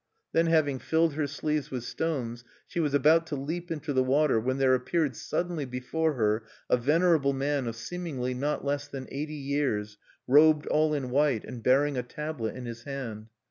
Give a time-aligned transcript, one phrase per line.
[0.31, 4.39] Then, having filled her sleeves with stones, she was about to leap into the water,
[4.39, 9.35] when there appeared suddenly before her a venerable man of seemingly not less than eighty
[9.35, 13.27] years, robed all in white, and bearing a tablet in his hand.